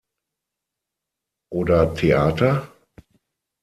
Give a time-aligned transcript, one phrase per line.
[1.53, 2.67] Oder Theater?